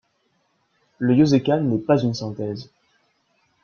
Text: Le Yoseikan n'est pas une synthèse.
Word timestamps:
Le 0.97 1.13
Yoseikan 1.13 1.61
n'est 1.61 1.77
pas 1.77 2.01
une 2.01 2.15
synthèse. 2.15 2.71